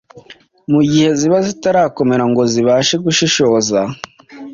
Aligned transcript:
mu 0.71 0.79
gihe 0.89 1.09
ziba 1.19 1.37
zitarakomera 1.47 2.23
ngo 2.31 2.41
zibashe 2.51 2.95
gushishoza? 3.05 3.79